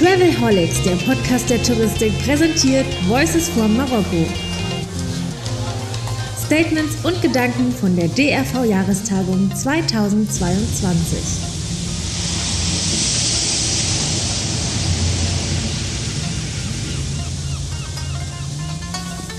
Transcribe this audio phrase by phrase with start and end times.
[0.00, 4.24] Travelholics, der Podcast der Touristik, präsentiert Voices from Marokko.
[6.46, 11.49] Statements und Gedanken von der DRV-Jahrestagung 2022.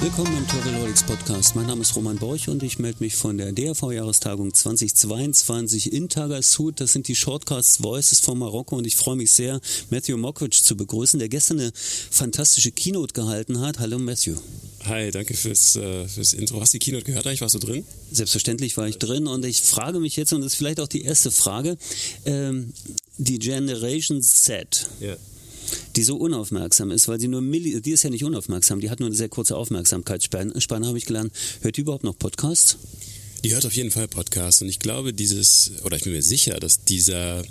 [0.01, 1.55] Willkommen im Travelholics Podcast.
[1.55, 6.81] Mein Name ist Roman Borch und ich melde mich von der DRV-Jahrestagung 2022 in Tagasud.
[6.81, 9.61] Das sind die Shortcasts Voices von Marokko und ich freue mich sehr,
[9.91, 13.77] Matthew Mockridge zu begrüßen, der gestern eine fantastische Keynote gehalten hat.
[13.77, 14.37] Hallo Matthew.
[14.85, 16.59] Hi, danke fürs, äh, fürs Intro.
[16.59, 17.41] Hast du die Keynote gehört eigentlich?
[17.41, 17.85] Warst du drin?
[18.11, 21.03] Selbstverständlich war ich drin und ich frage mich jetzt, und das ist vielleicht auch die
[21.03, 21.77] erste Frage,
[22.25, 22.73] ähm,
[23.19, 24.87] die Generation Z.
[24.99, 25.15] Ja
[25.95, 28.99] die so unaufmerksam ist, weil sie nur Milli die ist ja nicht unaufmerksam, die hat
[28.99, 31.31] nur eine sehr kurze Aufmerksamkeitsspanne, habe ich gelernt.
[31.61, 32.77] Hört die überhaupt noch Podcasts?
[33.43, 36.59] Die hört auf jeden Fall Podcasts und ich glaube, dieses, oder ich bin mir sicher,
[36.59, 37.43] dass dieser,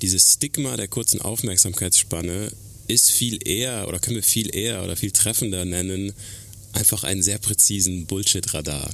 [0.00, 2.50] dieses Stigma der kurzen Aufmerksamkeitsspanne
[2.88, 6.12] ist viel eher oder können wir viel eher oder viel treffender nennen,
[6.72, 8.90] einfach einen sehr präzisen Bullshit-Radar.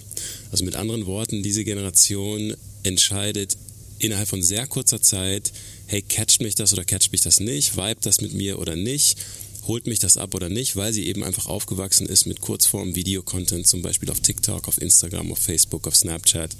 [0.50, 3.56] Also mit anderen Worten, diese Generation entscheidet
[3.98, 5.52] innerhalb von sehr kurzer Zeit,
[5.90, 9.18] hey, catcht mich das oder catcht mich das nicht, vibe das mit mir oder nicht,
[9.66, 13.66] holt mich das ab oder nicht, weil sie eben einfach aufgewachsen ist mit Kurzform Videocontent,
[13.66, 16.56] zum Beispiel auf TikTok, auf Instagram, auf Facebook, auf Snapchat.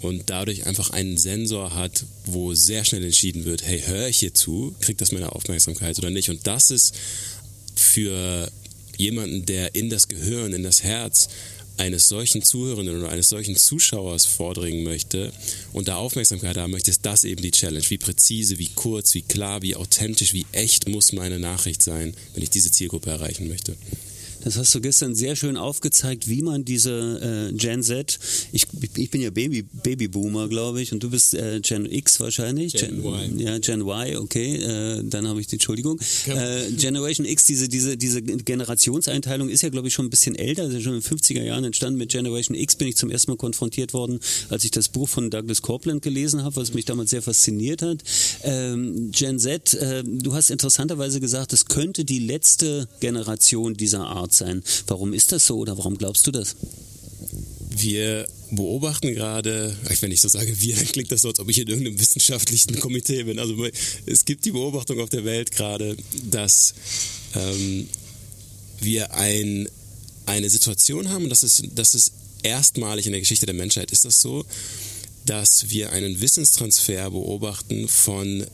[0.00, 4.32] Und dadurch einfach einen Sensor hat, wo sehr schnell entschieden wird, hey, höre ich hier
[4.32, 6.30] zu, kriegt das meine Aufmerksamkeit oder nicht?
[6.30, 6.94] Und das ist
[7.74, 8.48] für
[8.96, 11.28] jemanden, der in das Gehirn, in das Herz
[11.76, 15.32] eines solchen Zuhörenden oder eines solchen Zuschauers vordringen möchte
[15.72, 17.84] und da Aufmerksamkeit haben möchte, ist das eben die Challenge.
[17.88, 22.42] Wie präzise, wie kurz, wie klar, wie authentisch, wie echt muss meine Nachricht sein, wenn
[22.42, 23.76] ich diese Zielgruppe erreichen möchte.
[24.44, 28.18] Das hast du gestern sehr schön aufgezeigt, wie man diese äh, Gen Z,
[28.52, 32.72] ich, ich bin ja Baby, Babyboomer, glaube ich, und du bist äh, Gen X wahrscheinlich.
[32.72, 33.38] Gen, Gen Y.
[33.38, 36.00] Ja, Gen Y, okay, äh, dann habe ich die Entschuldigung.
[36.26, 40.62] Äh, Generation X, diese, diese, diese Generationseinteilung ist ja, glaube ich, schon ein bisschen älter,
[40.62, 41.98] also schon in den 50er Jahren entstanden.
[41.98, 44.18] Mit Generation X bin ich zum ersten Mal konfrontiert worden,
[44.48, 48.02] als ich das Buch von Douglas Copeland gelesen habe, was mich damals sehr fasziniert hat.
[48.42, 54.31] Ähm, Gen Z, äh, du hast interessanterweise gesagt, es könnte die letzte Generation dieser Art
[54.32, 54.62] Ort sein.
[54.86, 56.56] Warum ist das so oder warum glaubst du das?
[57.70, 61.58] Wir beobachten gerade, wenn ich so sage wir, dann klingt das so, als ob ich
[61.58, 63.38] in irgendeinem wissenschaftlichen Komitee bin.
[63.38, 63.54] Also
[64.06, 65.96] es gibt die Beobachtung auf der Welt gerade,
[66.30, 66.74] dass
[67.34, 67.88] ähm,
[68.80, 69.68] wir ein,
[70.26, 74.20] eine Situation haben, das ist, das ist erstmalig in der Geschichte der Menschheit ist das
[74.20, 74.44] so,
[75.26, 78.44] dass wir einen Wissenstransfer beobachten von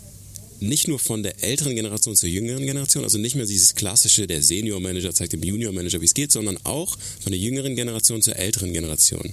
[0.61, 4.43] nicht nur von der älteren Generation zur jüngeren Generation, also nicht mehr dieses klassische, der
[4.43, 8.23] Senior Manager zeigt dem Junior Manager, wie es geht, sondern auch von der jüngeren Generation
[8.23, 9.33] zur älteren Generation.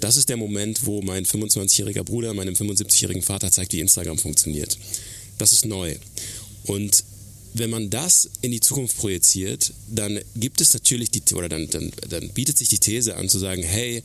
[0.00, 4.76] Das ist der Moment, wo mein 25-jähriger Bruder meinem 75-jährigen Vater zeigt, wie Instagram funktioniert.
[5.38, 5.96] Das ist neu.
[6.64, 7.04] Und
[7.54, 11.90] wenn man das in die Zukunft projiziert, dann gibt es natürlich die, oder dann, dann,
[12.08, 14.02] dann bietet sich die These an zu sagen, hey,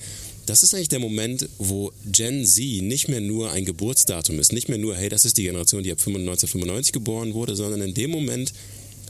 [0.51, 4.67] das ist eigentlich der Moment, wo Gen Z nicht mehr nur ein Geburtsdatum ist, nicht
[4.67, 8.12] mehr nur, hey, das ist die Generation, die ab 1995 geboren wurde, sondern in dem
[8.12, 8.51] Moment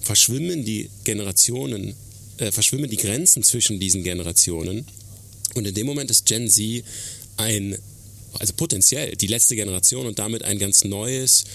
[0.03, 1.96] verschwimmen die Generationen,
[2.38, 4.85] äh, verschwimmen die Grenzen zwischen diesen Generationen.
[5.56, 6.84] Und in dem Moment ist Gen Z
[7.38, 7.75] ein,
[8.38, 11.46] also potenziell die letzte Generation und damit ein ganz neues,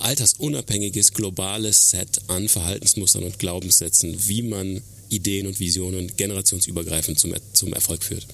[0.00, 7.72] altersunabhängiges, globales Set an Verhaltensmustern und Glaubenssätzen, wie man Ideen und Visionen generationsübergreifend zum, zum
[7.72, 8.26] Erfolg führt.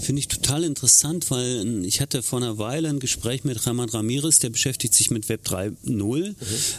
[0.00, 4.38] Finde ich total interessant, weil ich hatte vor einer Weile ein Gespräch mit Raman Ramirez,
[4.38, 6.34] der beschäftigt sich mit Web 3.0 mhm.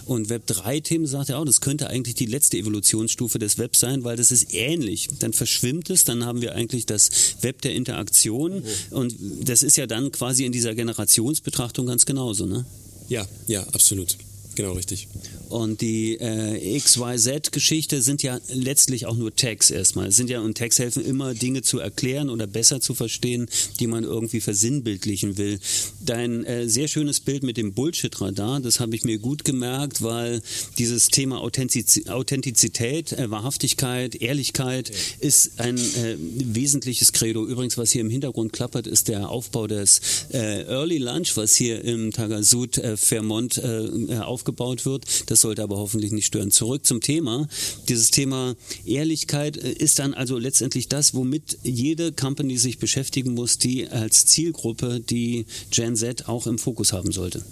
[0.05, 4.03] und Web 3-Themen sagt er auch, das könnte eigentlich die letzte Evolutionsstufe des Webs sein,
[4.03, 5.09] weil das ist ähnlich.
[5.19, 7.09] Dann verschwimmt es, dann haben wir eigentlich das
[7.41, 8.63] Web der Interaktion mhm.
[8.91, 12.65] und das ist ja dann quasi in dieser Generationsbetrachtung ganz genauso, ne?
[13.07, 14.17] Ja, ja, absolut.
[14.55, 15.09] Genau, richtig.
[15.49, 20.07] Und die äh, XYZ-Geschichte sind ja letztlich auch nur Tags erstmal.
[20.07, 23.47] Es sind ja und Tags helfen immer, Dinge zu erklären oder besser zu verstehen,
[23.79, 25.59] die man irgendwie versinnbildlichen will.
[26.05, 30.41] Dein äh, sehr schönes Bild mit dem Bullshit-Radar, das habe ich mir gut gemerkt, weil
[30.77, 34.95] dieses Thema Authentiz Authentizität, äh, Wahrhaftigkeit, Ehrlichkeit ja.
[35.19, 37.45] ist ein äh, wesentliches Credo.
[37.45, 39.99] Übrigens, was hier im Hintergrund klappert, ist der Aufbau des
[40.31, 45.05] äh, Early Lunch, was hier im Tagasud äh, Vermont äh, auf aufgebaut wird.
[45.27, 46.51] Das sollte aber hoffentlich nicht stören.
[46.51, 47.47] Zurück zum Thema.
[47.89, 48.55] Dieses Thema
[48.85, 54.25] Ehrlichkeit äh, ist dann also letztendlich das, womit jede Company sich beschäftigen muss, die als
[54.25, 57.43] Zielgruppe die Gen Z auch im Fokus haben sollte.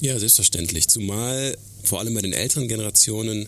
[0.00, 0.88] Ja, selbstverständlich.
[0.88, 3.46] Zumal vor allem bei den älteren Generationen,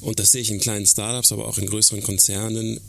[0.00, 2.80] und das sehe ich in kleinen Startups, aber auch in größeren Konzernen,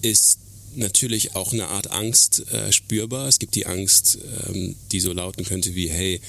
[0.00, 0.38] ist
[0.74, 3.28] natürlich auch eine Art Angst äh, spürbar.
[3.28, 4.18] Es gibt die Angst,
[4.48, 6.20] ähm, die so lauten könnte wie, hey,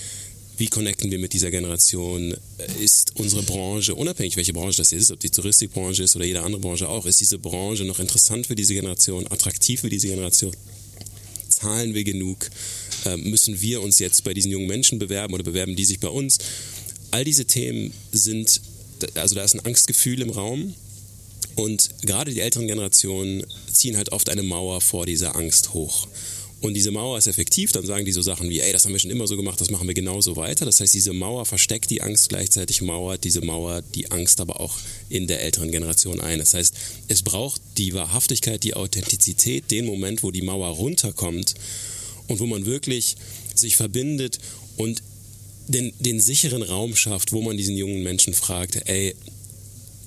[0.58, 2.36] wie connecten wir mit dieser Generation?
[2.80, 6.62] Ist unsere Branche, unabhängig welche Branche das ist, ob die Touristikbranche ist oder jede andere
[6.62, 10.56] Branche auch, ist diese Branche noch interessant für diese Generation, attraktiv für diese Generation?
[11.50, 12.50] Zahlen wir genug?
[13.06, 16.08] Ähm, müssen wir uns jetzt bei diesen jungen Menschen bewerben oder bewerben die sich bei
[16.08, 16.38] uns?
[17.12, 18.62] All diese Themen sind,
[19.16, 20.76] also da ist ein Angstgefühl im Raum
[21.56, 26.08] und gerade die älteren Generationen ziehen halt oft eine Mauer vor dieser Angst hoch.
[26.63, 29.00] Und diese Mauer ist effektiv, dann sagen die so Sachen wie, ey, das haben wir
[29.00, 30.63] schon immer so gemacht, das machen wir genauso weiter.
[30.63, 34.77] Das heißt, diese Mauer versteckt die Angst, gleichzeitig mauert diese Mauer die Angst aber auch
[35.10, 36.39] in der älteren Generation ein.
[36.39, 36.74] Das heißt,
[37.10, 41.54] es braucht die Wahrhaftigkeit, die Authentizität, den Moment, wo die Mauer runterkommt
[42.30, 43.18] und wo man wirklich
[43.54, 44.39] sich verbindet
[44.77, 45.04] und
[45.68, 49.15] den, den sicheren Raum schafft, wo man diesen jungen Menschen fragt, ey,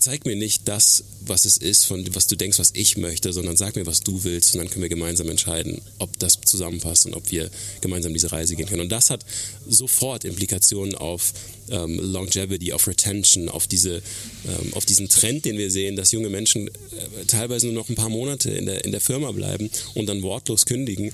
[0.06, 3.56] zeig mir nicht das, was es ist, von was du denkst, was ich möchte, sondern
[3.56, 7.14] sag mir, was du willst und dann können wir gemeinsam entscheiden, ob das zusammenpasst und
[7.14, 7.50] ob wir
[7.80, 8.82] gemeinsam diese Reise gehen können.
[8.82, 9.26] Und das hat
[9.68, 11.32] sofort Implikationen auf
[11.70, 16.28] ähm, Longevity, auf Retention, auf, diese, ähm, auf diesen Trend, den wir sehen, dass junge
[16.28, 20.06] Menschen äh, teilweise nur noch ein paar Monate in der, in der Firma bleiben und
[20.06, 21.10] dann wortlos kündigen.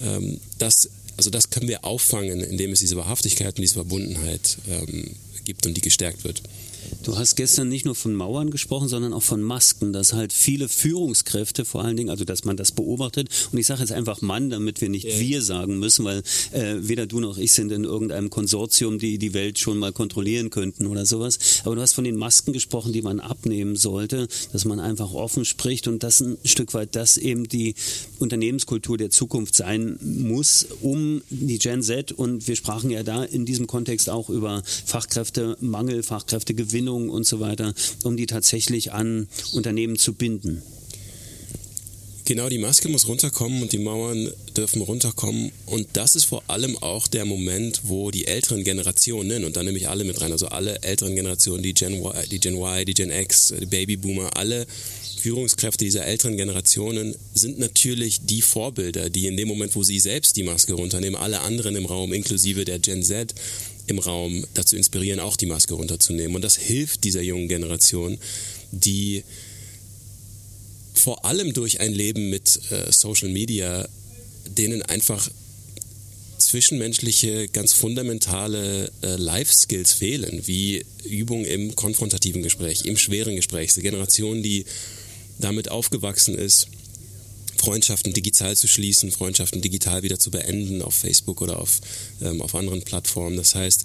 [0.00, 0.88] Ähm, das,
[1.18, 5.10] also das können wir auffangen, indem es diese Wahrhaftigkeit und diese Verbundenheit ähm,
[5.44, 6.40] gibt und die gestärkt wird.
[7.02, 10.68] Du hast gestern nicht nur von Mauern gesprochen, sondern auch von Masken, dass halt viele
[10.68, 13.28] Führungskräfte vor allen Dingen, also dass man das beobachtet.
[13.50, 15.18] Und ich sage jetzt einfach Mann, damit wir nicht yeah.
[15.18, 19.32] wir sagen müssen, weil äh, weder du noch ich sind in irgendeinem Konsortium, die die
[19.32, 21.38] Welt schon mal kontrollieren könnten oder sowas.
[21.64, 25.46] Aber du hast von den Masken gesprochen, die man abnehmen sollte, dass man einfach offen
[25.46, 27.76] spricht und das ein Stück weit das eben die
[28.18, 33.46] Unternehmenskultur der Zukunft sein muss, um die Gen Z und wir sprachen ja da in
[33.46, 39.96] diesem Kontext auch über Fachkräftemangel, Fachkräftegewinnung Gewinnung und so weiter, um die tatsächlich an Unternehmen
[39.96, 40.62] zu binden.
[42.24, 45.50] Genau, die Maske muss runterkommen und die Mauern dürfen runterkommen.
[45.66, 49.78] Und das ist vor allem auch der Moment, wo die älteren Generationen, und da nehme
[49.78, 52.94] ich alle mit rein, also alle älteren Generationen, die Gen Y, die Gen, y, die
[52.94, 54.68] Gen X, die Babyboomer, alle
[55.20, 60.36] Führungskräfte dieser älteren Generationen sind natürlich die Vorbilder, die in dem Moment, wo sie selbst
[60.36, 63.34] die Maske runternehmen, alle anderen im Raum, inklusive der Gen Z,
[63.90, 66.36] im Raum dazu inspirieren, auch die Maske runterzunehmen.
[66.36, 68.18] Und das hilft dieser jungen Generation,
[68.70, 69.24] die
[70.94, 73.88] vor allem durch ein Leben mit äh, Social Media,
[74.56, 75.28] denen einfach
[76.38, 83.74] zwischenmenschliche, ganz fundamentale äh, Life-Skills fehlen, wie Übung im konfrontativen Gespräch, im schweren Gespräch.
[83.74, 84.64] Die Generation, die
[85.38, 86.68] damit aufgewachsen ist,
[87.60, 91.80] Freundschaften digital zu schließen, Freundschaften digital wieder zu beenden auf Facebook oder auf,
[92.22, 93.36] ähm, auf anderen Plattformen.
[93.36, 93.84] Das heißt,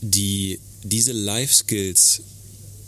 [0.00, 2.22] die, diese Life-Skills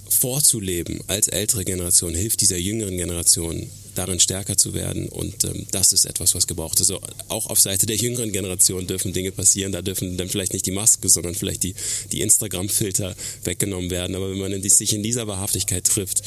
[0.09, 5.93] vorzuleben als ältere Generation hilft dieser jüngeren Generation darin stärker zu werden und ähm, das
[5.93, 6.91] ist etwas, was gebraucht ist.
[6.91, 10.67] Also auch auf Seite der jüngeren Generation dürfen Dinge passieren, da dürfen dann vielleicht nicht
[10.67, 11.75] die Maske, sondern vielleicht die,
[12.13, 16.23] die Instagram-Filter weggenommen werden, aber wenn man in die, sich in dieser Wahrhaftigkeit trifft,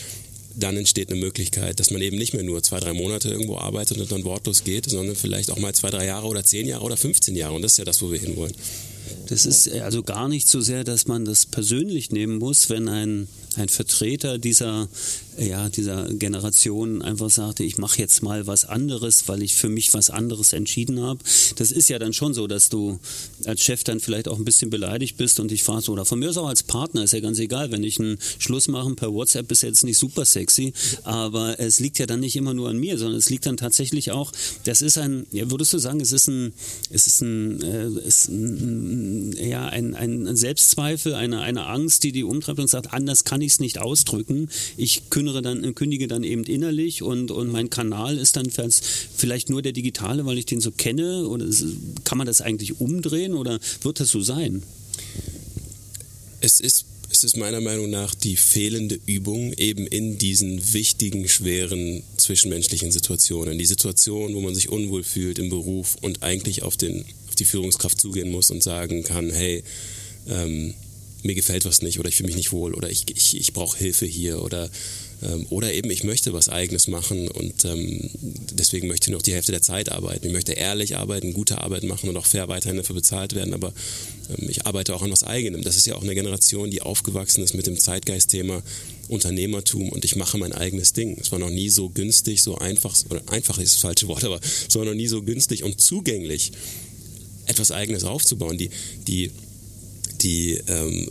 [0.56, 4.00] dann entsteht eine Möglichkeit, dass man eben nicht mehr nur zwei, drei Monate irgendwo arbeitet
[4.00, 6.98] und dann wortlos geht, sondern vielleicht auch mal zwei, drei Jahre oder zehn Jahre oder
[6.98, 7.56] 15 Jahre.
[7.56, 8.54] Und das ist ja das, wo wir hinwollen.
[9.28, 13.28] Das ist also gar nicht so sehr, dass man das persönlich nehmen muss, wenn ein,
[13.56, 14.88] ein Vertreter dieser
[15.38, 19.94] ja, dieser Generation einfach sagte, ich mache jetzt mal was anderes, weil ich für mich
[19.94, 21.20] was anderes entschieden habe.
[21.56, 23.00] Das ist ja dann schon so, dass du
[23.46, 26.30] als Chef dann vielleicht auch ein bisschen beleidigt bist und dich fragst, oder von mir
[26.30, 29.52] aus auch als Partner, ist ja ganz egal, wenn ich einen Schluss mache per WhatsApp,
[29.52, 32.98] ist jetzt nicht super sexy, aber es liegt ja dann nicht immer nur an mir,
[32.98, 34.32] sondern es liegt dann tatsächlich auch,
[34.66, 36.54] das ist ein, ja, würdest du sagen, es ist ein,
[36.90, 42.24] es ist ein, äh, ist ein ja, ein, ein Selbstzweifel, eine, eine Angst, die die
[42.24, 44.50] umtreibt und sagt, anders kann ich es nicht ausdrücken.
[44.78, 48.50] Ich kündere dann, kündige dann eben innerlich und, und mein Kanal ist dann
[49.16, 51.28] vielleicht nur der digitale, weil ich den so kenne?
[51.28, 51.46] Oder
[52.04, 54.64] kann man das eigentlich umdrehen oder wird das so sein?
[56.40, 62.04] Es ist es ist meiner Meinung nach die fehlende Übung eben in diesen wichtigen, schweren
[62.16, 63.58] zwischenmenschlichen Situationen.
[63.58, 67.44] Die Situation, wo man sich unwohl fühlt im Beruf und eigentlich auf, den, auf die
[67.44, 69.62] Führungskraft zugehen muss und sagen kann, hey,
[70.30, 70.74] ähm,
[71.24, 73.78] mir gefällt was nicht oder ich fühle mich nicht wohl oder ich, ich, ich brauche
[73.78, 74.70] Hilfe hier oder
[75.24, 78.10] ähm, oder eben, ich möchte was Eigenes machen und ähm,
[78.54, 80.28] deswegen möchte ich noch die Hälfte der Zeit arbeiten.
[80.28, 83.74] Ich möchte ehrlich arbeiten, gute Arbeit machen und auch fair weiterhin dafür bezahlt werden, aber
[84.30, 85.62] ähm, ich arbeite auch an was Eigenem.
[85.62, 88.64] Das ist ja auch eine Generation, die aufgewachsen ist mit dem Zeitgeistthema
[89.10, 91.18] Unternehmertum und ich mache mein eigenes Ding.
[91.20, 94.40] Es war noch nie so günstig, so einfach, oder einfach ist das falsche Wort, aber
[94.42, 96.52] es war noch nie so günstig und zugänglich,
[97.46, 98.58] etwas Eigenes aufzubauen.
[98.58, 98.70] Die,
[99.08, 99.32] die,
[100.22, 101.10] die ähm,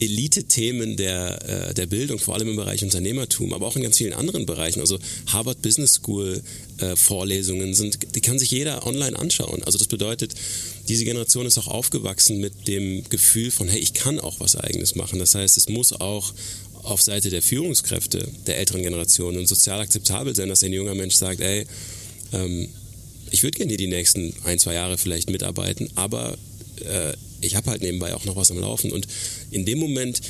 [0.00, 4.14] Elite-Themen der, äh, der Bildung, vor allem im Bereich Unternehmertum, aber auch in ganz vielen
[4.14, 4.80] anderen Bereichen.
[4.80, 6.42] Also Harvard Business School
[6.78, 9.62] äh, Vorlesungen sind, die kann sich jeder online anschauen.
[9.64, 10.34] Also das bedeutet,
[10.88, 14.94] diese Generation ist auch aufgewachsen mit dem Gefühl von, hey, ich kann auch was Eigenes
[14.94, 15.18] machen.
[15.18, 16.32] Das heißt, es muss auch
[16.82, 21.14] auf Seite der Führungskräfte der älteren Generation und sozial akzeptabel sein, dass ein junger Mensch
[21.14, 21.66] sagt, ey,
[22.32, 22.68] ähm,
[23.30, 26.38] ich würde gerne hier die nächsten ein, zwei Jahre vielleicht mitarbeiten, aber
[26.80, 28.92] äh, ich habe halt nebenbei auch noch was am Laufen.
[28.92, 29.06] Und
[29.50, 30.20] in dem Moment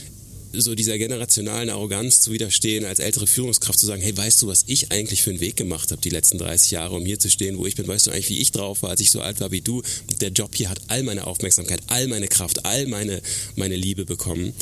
[0.52, 4.64] so dieser generationalen Arroganz zu widerstehen, als ältere Führungskraft zu sagen, hey, weißt du, was
[4.66, 7.58] ich eigentlich für einen Weg gemacht habe die letzten 30 Jahre, um hier zu stehen,
[7.58, 9.50] wo ich bin, weißt du eigentlich, wie ich drauf war, als ich so alt war
[9.52, 9.82] wie du.
[10.20, 13.22] Der Job hier hat all meine Aufmerksamkeit, all meine Kraft, all meine,
[13.54, 14.52] meine Liebe bekommen.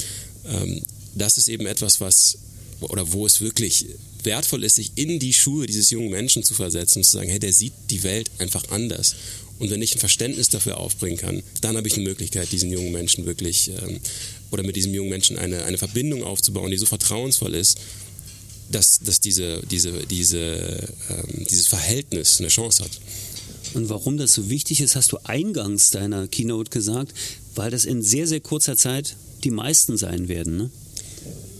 [0.46, 0.82] Ähm,
[1.14, 2.38] das ist eben etwas, was,
[2.80, 3.86] oder wo es wirklich
[4.24, 7.38] wertvoll ist, sich in die Schuhe dieses jungen Menschen zu versetzen und zu sagen, hey,
[7.38, 9.14] der sieht die Welt einfach anders.
[9.58, 12.92] Und wenn ich ein Verständnis dafür aufbringen kann, dann habe ich eine Möglichkeit, diesen jungen
[12.92, 14.00] Menschen wirklich ähm,
[14.50, 17.78] oder mit diesem jungen Menschen eine, eine Verbindung aufzubauen, die so vertrauensvoll ist,
[18.70, 22.90] dass, dass diese, diese, diese, ähm, dieses Verhältnis eine Chance hat.
[23.74, 27.12] Und warum das so wichtig ist, hast du eingangs deiner Keynote gesagt,
[27.54, 30.56] weil das in sehr, sehr kurzer Zeit die meisten sein werden.
[30.56, 30.70] Ne?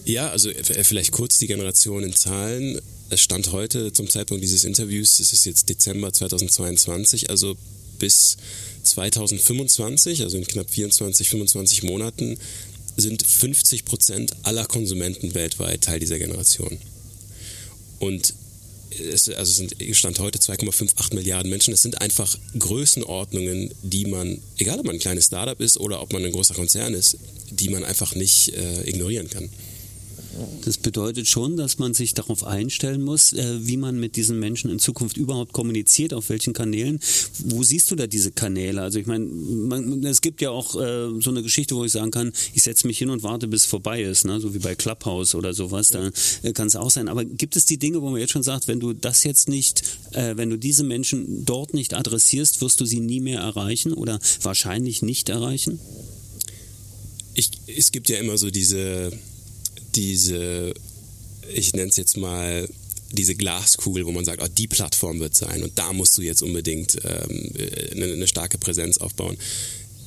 [0.04, 0.50] Ja, also
[0.82, 2.80] vielleicht kurz die Generation in Zahlen.
[3.10, 7.56] Es stand heute zum Zeitpunkt dieses Interviews, es ist jetzt Dezember 2022, also
[7.98, 8.36] bis
[8.82, 12.38] 2025, also in knapp 24, 25 Monaten,
[12.96, 16.78] sind 50 Prozent aller Konsumenten weltweit Teil dieser Generation.
[17.98, 18.34] Und
[18.90, 21.74] es, also sind Stand heute 2,58 Milliarden Menschen.
[21.74, 26.12] Es sind einfach Größenordnungen, die man, egal ob man ein kleines Startup ist oder ob
[26.12, 27.18] man ein großer Konzern ist,
[27.50, 29.48] die man einfach nicht äh, ignorieren kann.
[30.64, 34.70] Das bedeutet schon, dass man sich darauf einstellen muss, äh, wie man mit diesen Menschen
[34.70, 37.00] in Zukunft überhaupt kommuniziert, auf welchen Kanälen.
[37.44, 38.82] Wo siehst du da diese Kanäle?
[38.82, 39.26] Also ich meine,
[40.08, 42.98] es gibt ja auch äh, so eine Geschichte, wo ich sagen kann, ich setze mich
[42.98, 44.40] hin und warte, bis es vorbei ist, ne?
[44.40, 45.88] so wie bei Clubhouse oder sowas.
[45.88, 46.10] Da
[46.42, 47.08] äh, kann es auch sein.
[47.08, 49.82] Aber gibt es die Dinge, wo man jetzt schon sagt, wenn du das jetzt nicht,
[50.12, 55.02] wenn du diese Menschen dort nicht adressierst, wirst du sie nie mehr erreichen oder wahrscheinlich
[55.02, 55.78] nicht erreichen?
[57.34, 59.12] Ich, es gibt ja immer so diese
[59.94, 60.74] diese,
[61.52, 62.68] ich nenne es jetzt mal,
[63.12, 66.42] diese Glaskugel, wo man sagt, oh, die Plattform wird sein und da musst du jetzt
[66.42, 67.52] unbedingt ähm,
[67.92, 69.38] eine, eine starke Präsenz aufbauen.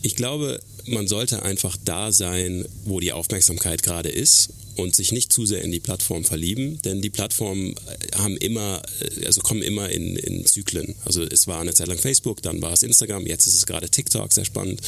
[0.01, 5.31] Ich glaube, man sollte einfach da sein, wo die Aufmerksamkeit gerade ist und sich nicht
[5.31, 9.61] zu sehr in die Plattform verlieben, denn die Plattformen äh, haben immer, äh, also kommen
[9.61, 10.95] immer in, in Zyklen.
[11.05, 13.89] Also es war eine Zeit lang Facebook, dann war es Instagram, jetzt ist es gerade
[13.89, 14.81] TikTok, sehr spannend.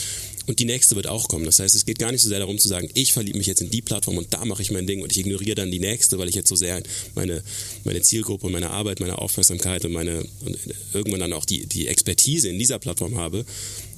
[0.46, 1.46] Und die nächste wird auch kommen.
[1.46, 3.62] Das heißt, es geht gar nicht so sehr darum zu sagen, ich verliebe mich jetzt
[3.62, 6.17] in die Plattform und da mache ich mein Ding und ich ignoriere dann die nächste,
[6.17, 6.82] weil ich jetzt so sehr
[7.15, 7.43] meine,
[7.84, 10.58] meine Zielgruppe und meine Arbeit, meine Aufmerksamkeit und meine und
[10.93, 13.46] irgendwann dann auch die, die Expertise in dieser Plattform habe.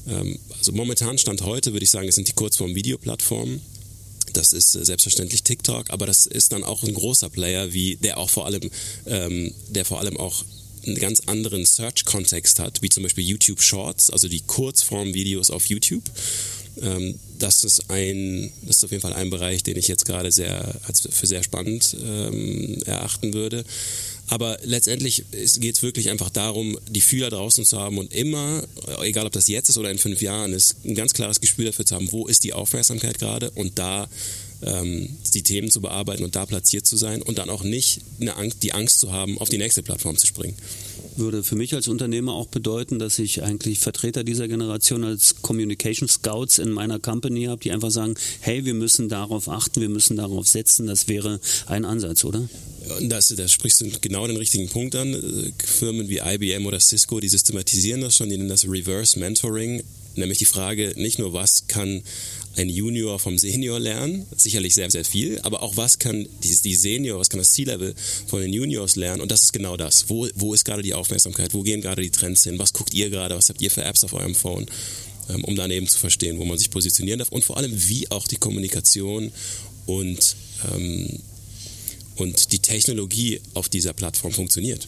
[0.07, 3.61] Ähm, also momentan Stand heute würde ich sagen, es sind die Kurzform-Videoplattformen
[4.35, 8.17] das ist äh, selbstverständlich TikTok, aber das ist dann auch ein großer Player, wie der
[8.17, 8.69] auch vor allem,
[9.05, 10.43] ähm, der vor allem auch
[10.85, 16.03] einen ganz anderen Search-Kontext hat, wie zum Beispiel YouTube Shorts, also die Kurzform-Videos auf YouTube.
[16.81, 20.31] Ähm, das ist ein, das ist auf jeden Fall ein Bereich, den ich jetzt gerade
[20.31, 23.63] sehr als für sehr spannend ähm, erachten würde.
[24.27, 28.63] Aber letztendlich geht es wirklich einfach darum, die Fühler draußen zu haben und immer,
[29.01, 31.85] egal ob das jetzt ist oder in fünf Jahren ist, ein ganz klares Gespür dafür
[31.85, 34.09] zu haben, wo ist die Aufmerksamkeit gerade und da
[34.63, 38.01] ähm, die Themen zu bearbeiten und da platziert zu sein und dann auch nicht
[38.35, 40.55] Angst, die Angst zu haben, auf die nächste Plattform zu springen
[41.17, 46.07] würde für mich als Unternehmer auch bedeuten, dass ich eigentlich Vertreter dieser Generation als Communication
[46.07, 50.17] Scouts in meiner Company habe, die einfach sagen, hey, wir müssen darauf achten, wir müssen
[50.17, 50.87] darauf setzen.
[50.87, 52.47] Das wäre ein Ansatz, oder?
[53.01, 55.53] Da sprichst du genau den richtigen Punkt an.
[55.63, 59.81] Firmen wie IBM oder Cisco, die systematisieren das schon, die nennen das Reverse Mentoring.
[60.15, 62.01] Nämlich die Frage nicht nur, was kann
[62.55, 66.75] ein Junior vom Senior lernen, sicherlich sehr, sehr viel, aber auch was kann die, die
[66.75, 67.93] Senior, was kann das C-Level
[68.27, 69.21] von den Juniors lernen?
[69.21, 70.09] Und das ist genau das.
[70.09, 73.09] Wo, wo ist gerade die Aufmerksamkeit, wo gehen gerade die Trends hin, was guckt ihr
[73.09, 74.67] gerade, was habt ihr für Apps auf eurem Phone,
[75.29, 77.29] ähm, um dann eben zu verstehen, wo man sich positionieren darf.
[77.29, 79.31] Und vor allem, wie auch die Kommunikation
[79.85, 80.35] und,
[80.73, 81.19] ähm,
[82.15, 84.87] und die Technologie auf dieser Plattform funktioniert.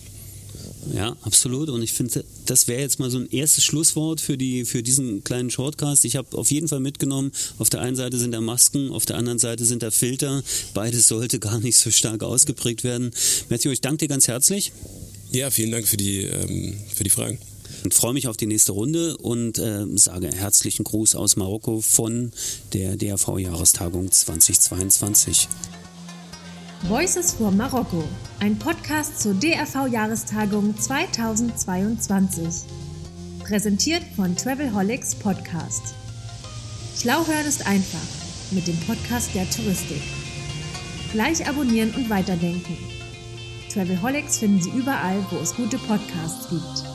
[0.93, 1.69] Ja, absolut.
[1.69, 5.23] Und ich finde, das wäre jetzt mal so ein erstes Schlusswort für, die, für diesen
[5.23, 6.05] kleinen Shortcast.
[6.05, 9.17] Ich habe auf jeden Fall mitgenommen, auf der einen Seite sind da Masken, auf der
[9.17, 10.43] anderen Seite sind da Filter.
[10.73, 13.11] Beides sollte gar nicht so stark ausgeprägt werden.
[13.49, 14.71] Matthew, ich danke dir ganz herzlich.
[15.31, 17.37] Ja, vielen Dank für die, ähm, für die Fragen.
[17.83, 22.31] Und freue mich auf die nächste Runde und äh, sage herzlichen Gruß aus Marokko von
[22.73, 25.47] der DRV-Jahrestagung 2022.
[26.83, 28.03] Voices for Marokko,
[28.39, 32.65] ein Podcast zur DRV-Jahrestagung 2022.
[33.43, 35.95] Präsentiert von Travelholics Podcast.
[36.95, 37.99] Schlau hören ist einfach.
[38.51, 40.01] mit dem Podcast der Touristik.
[41.11, 42.77] Gleich abonnieren und weiterdenken.
[43.73, 46.86] Travelholics finden Sie überall, wo es gute Podcasts gibt.